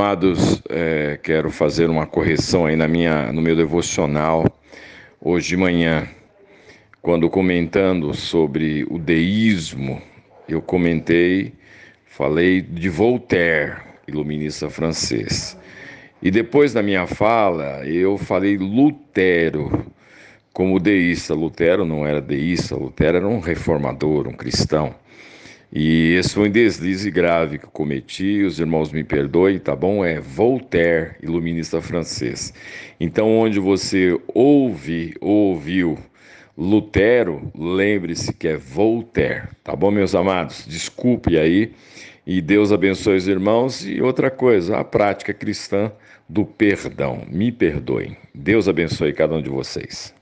Amados, 0.00 0.62
é, 0.68 1.18
quero 1.20 1.50
fazer 1.50 1.90
uma 1.90 2.06
correção 2.06 2.66
aí 2.66 2.76
na 2.76 2.86
minha, 2.86 3.32
no 3.32 3.42
meu 3.42 3.56
devocional 3.56 4.46
hoje 5.20 5.48
de 5.48 5.56
manhã, 5.56 6.06
quando 7.02 7.28
comentando 7.28 8.14
sobre 8.14 8.86
o 8.88 8.96
deísmo, 8.96 10.00
eu 10.48 10.62
comentei, 10.62 11.52
falei 12.06 12.60
de 12.60 12.88
Voltaire, 12.88 13.78
iluminista 14.06 14.70
francês. 14.70 15.58
E 16.22 16.30
depois 16.30 16.72
da 16.72 16.80
minha 16.80 17.08
fala, 17.08 17.84
eu 17.84 18.16
falei 18.16 18.56
Lutero 18.56 19.84
como 20.52 20.78
deísta. 20.78 21.34
Lutero 21.34 21.84
não 21.84 22.06
era 22.06 22.20
deísta, 22.20 22.76
Lutero 22.76 23.16
era 23.16 23.26
um 23.26 23.40
reformador, 23.40 24.28
um 24.28 24.32
cristão. 24.32 24.94
E 25.70 26.14
esse 26.14 26.34
foi 26.34 26.48
um 26.48 26.50
deslize 26.50 27.10
grave 27.10 27.58
que 27.58 27.66
eu 27.66 27.70
cometi, 27.70 28.42
os 28.42 28.58
irmãos 28.58 28.90
me 28.90 29.04
perdoem, 29.04 29.58
tá 29.58 29.76
bom? 29.76 30.04
É 30.04 30.18
Voltaire, 30.18 31.16
iluminista 31.22 31.80
francês. 31.82 32.54
Então, 32.98 33.36
onde 33.36 33.60
você 33.60 34.18
ouve, 34.28 35.14
ouviu 35.20 35.98
Lutero, 36.56 37.52
lembre-se 37.54 38.32
que 38.32 38.48
é 38.48 38.56
Voltaire, 38.56 39.48
tá 39.62 39.76
bom, 39.76 39.90
meus 39.90 40.14
amados? 40.14 40.64
Desculpe 40.66 41.38
aí 41.38 41.72
e 42.26 42.42
Deus 42.42 42.72
abençoe 42.72 43.16
os 43.16 43.26
irmãos. 43.26 43.86
E 43.86 44.02
outra 44.02 44.30
coisa, 44.30 44.76
a 44.78 44.84
prática 44.84 45.32
cristã 45.32 45.90
do 46.28 46.44
perdão. 46.44 47.22
Me 47.30 47.50
perdoem. 47.50 48.16
Deus 48.34 48.68
abençoe 48.68 49.14
cada 49.14 49.34
um 49.34 49.40
de 49.40 49.48
vocês. 49.48 50.14